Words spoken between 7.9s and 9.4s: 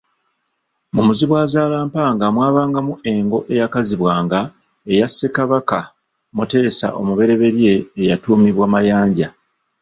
eyatumibwa Mayanja.